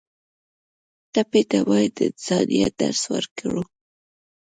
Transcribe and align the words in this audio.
ټپي 1.13 1.41
ته 1.49 1.59
باید 1.69 1.91
د 1.97 1.99
انسانیت 2.09 2.73
درس 2.81 3.03
ورکړو. 3.13 3.61